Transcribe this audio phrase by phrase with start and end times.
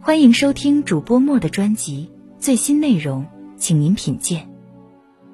[0.00, 2.08] 欢迎收听主播莫的专辑，
[2.38, 3.26] 最新内容，
[3.58, 4.48] 请您品鉴。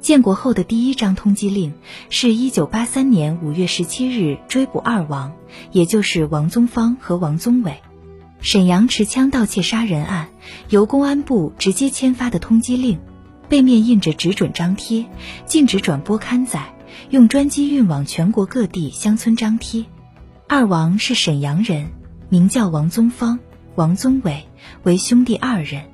[0.00, 1.74] 建国后的第一张通缉令
[2.10, 5.32] 是一九八三年五月十七日追捕二王，
[5.72, 7.74] 也就是王宗芳和王宗伟。
[8.40, 10.28] 沈阳持枪盗窃杀人案
[10.68, 12.98] 由公安部直接签发的通缉令，
[13.48, 15.04] 背面印着只准张贴，
[15.44, 16.72] 禁止转播刊载，
[17.10, 19.84] 用专机运往全国各地乡村张贴。
[20.48, 21.90] 二王是沈阳人，
[22.28, 23.38] 名叫王宗芳、
[23.74, 24.44] 王宗伟，
[24.82, 25.84] 为兄弟二人。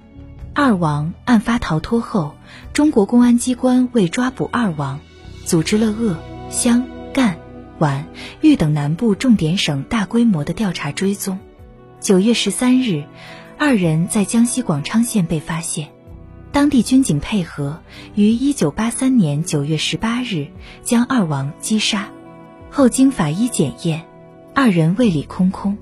[0.52, 2.34] 二王案发逃脱后，
[2.72, 4.98] 中国公安机关为抓捕二王，
[5.44, 6.16] 组织了鄂、
[6.50, 7.38] 湘、赣、
[7.78, 8.04] 皖、
[8.40, 11.38] 豫等南部重点省大规模的调查追踪。
[12.00, 13.04] 九月十三日，
[13.56, 15.90] 二人在江西广昌县被发现，
[16.50, 17.80] 当地军警配合，
[18.16, 20.48] 于一九八三年九月十八日
[20.82, 22.08] 将二王击杀。
[22.70, 24.04] 后经法医检验，
[24.52, 25.78] 二人胃里空空。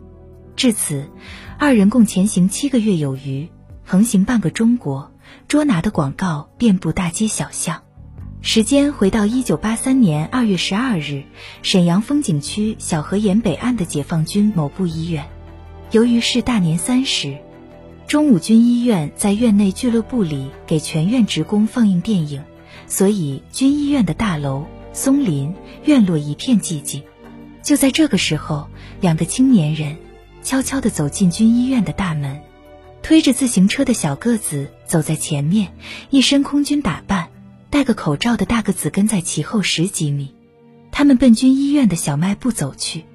[0.56, 1.10] 至此，
[1.58, 3.48] 二人共前行七个月有余，
[3.84, 5.12] 横行半个中国，
[5.48, 7.82] 捉拿的广告遍布大街小巷。
[8.40, 11.24] 时间回到一九八三年二月十二日，
[11.60, 15.28] 沈阳风景区小河沿北岸的解放军某部医院。
[15.90, 17.36] 由于是大年三十，
[18.06, 22.42] 中午军医院在院内俱乐部里给全院职工放映电影，
[22.86, 24.64] 所以军医院的大楼、
[24.94, 27.02] 松林、院落一片寂静。
[27.62, 28.68] 就在这个时候，
[29.02, 29.96] 两个青年人
[30.46, 32.40] 悄悄地走进军医院的大门，
[33.02, 35.74] 推着自行车的小个子走在前面，
[36.10, 37.30] 一身空军打扮，
[37.68, 40.32] 戴个口罩的大个子跟在其后十几米。
[40.92, 43.06] 他们奔军医院的小卖部走去。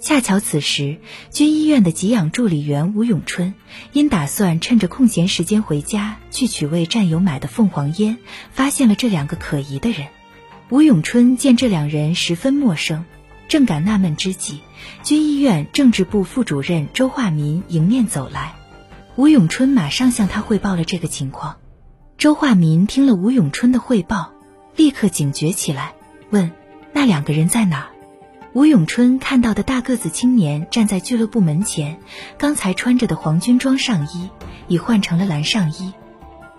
[0.00, 0.98] 恰巧此时，
[1.30, 3.54] 军医院的给养助理员吴永春
[3.92, 8.18] 因打算趁着空闲时间回家去取为战友买的凤凰烟，
[8.50, 10.08] 发现了这两个可疑的人。
[10.68, 13.04] 吴永春见这两人十分陌生，
[13.46, 14.62] 正感纳闷之际，
[15.02, 18.54] 军医院政治部副主任周化民迎面走来。
[19.16, 21.56] 吴永春马上向他汇报了这个情况。
[22.16, 24.32] 周化民听了吴永春的汇报，
[24.76, 25.94] 立刻警觉起来，
[26.30, 26.50] 问
[26.94, 27.88] ：“那两个人在哪儿？”
[28.54, 31.98] 吴永春看到的大个子青年站在俱乐部门前，
[32.38, 34.30] 刚才穿着的黄军装上衣
[34.68, 35.92] 已换成了蓝上衣，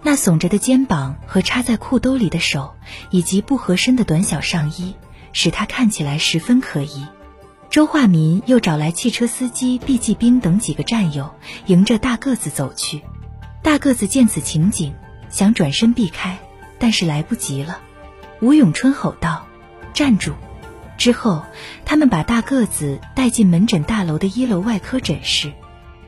[0.02, 2.74] 那耸着的肩膀和插在裤兜里的手，
[3.10, 4.96] 以及不合身的短小上衣，
[5.34, 7.06] 使他看起来十分可疑。
[7.74, 11.34] 周化民又找来汽车司机毕继兵等几个战友，
[11.66, 13.02] 迎着大个子走去。
[13.64, 14.94] 大个子见此情景，
[15.32, 16.38] 想转身避开，
[16.78, 17.80] 但是来不及了。
[18.42, 19.48] 吴永春吼道
[19.92, 20.34] ：“站住！”
[21.00, 21.44] 之后，
[21.84, 25.52] 他们把大个子带进门诊大楼的一楼外科诊室。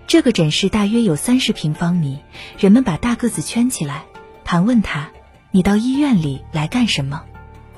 [0.05, 2.19] 这个诊室大约有三十平方米。
[2.59, 4.03] 人们把大个子圈起来，
[4.43, 5.09] 盘问他
[5.49, 7.23] ：“你到医院里来干什么？”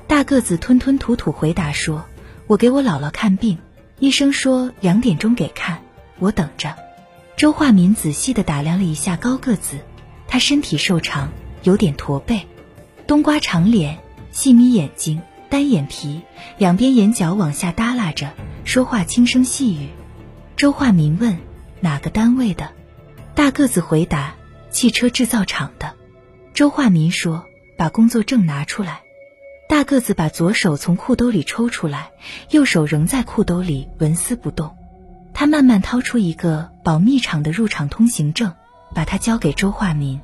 [0.06, 2.04] 大个子吞吞吐吐回答说
[2.46, 3.56] ：“我给我姥姥看病，
[3.98, 5.80] 医生说两点钟给看，
[6.18, 6.74] 我等着。”
[7.36, 9.78] 周化民仔细地打量了一下高个子，
[10.26, 11.30] 他身体瘦长，
[11.62, 12.46] 有点驼背，
[13.06, 13.98] 冬瓜长脸，
[14.32, 15.22] 细眯眼睛。
[15.50, 16.20] 单眼皮，
[16.58, 19.88] 两边眼角往下耷拉着，说话轻声细语。
[20.56, 21.38] 周化民问
[21.80, 22.68] ：“哪个单位的？”
[23.34, 24.34] 大个子回答
[24.70, 25.94] ：“汽车制造厂的。”
[26.52, 27.46] 周化民说
[27.78, 29.00] ：“把工作证拿出来。”
[29.68, 32.10] 大个子把左手从裤兜里抽出来，
[32.50, 34.74] 右手仍在裤兜里纹丝不动。
[35.34, 38.54] 他慢慢掏出一个保密厂的入场通行证，
[38.94, 40.20] 把它交给周化民。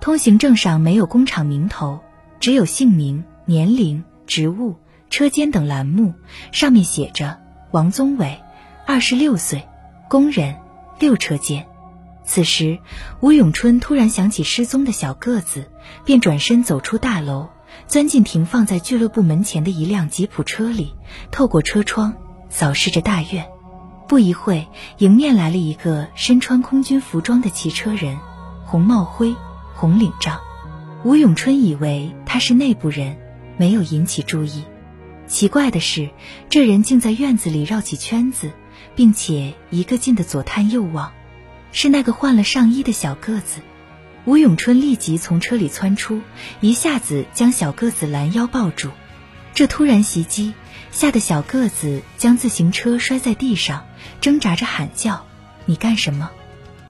[0.00, 1.98] 通行证上没有工厂名头，
[2.38, 4.04] 只有姓名、年龄。
[4.26, 4.74] 职务、
[5.08, 6.12] 车间等栏目
[6.50, 7.38] 上面写着
[7.70, 8.40] 王宗伟，
[8.84, 9.68] 二十六岁，
[10.08, 10.56] 工人，
[10.98, 11.64] 六车间。
[12.24, 12.80] 此时，
[13.20, 15.70] 吴永春突然想起失踪的小个子，
[16.04, 17.48] 便转身走出大楼，
[17.86, 20.94] 钻进停放在俱乐部门前的一辆吉普车里，
[21.30, 22.14] 透过车窗
[22.48, 23.46] 扫视着大院。
[24.08, 24.66] 不一会，
[24.98, 28.18] 迎面来了一个身穿空军服装的骑车人，
[28.64, 29.34] 红帽徽，
[29.74, 30.40] 红领章。
[31.04, 33.16] 吴永春以为他是内部人。
[33.58, 34.64] 没有引起注意。
[35.26, 36.10] 奇怪的是，
[36.50, 38.52] 这人竟在院子里绕起圈子，
[38.94, 41.10] 并且一个劲的左探右望。
[41.72, 43.62] 是那个换了上衣的小个子。
[44.26, 46.20] 吴永春立即从车里窜出，
[46.60, 48.90] 一下子将小个子拦腰抱住。
[49.54, 50.52] 这突然袭击
[50.90, 53.86] 吓得小个子将自行车摔在地上，
[54.20, 55.24] 挣扎着喊叫
[55.64, 56.30] ：“你干什么？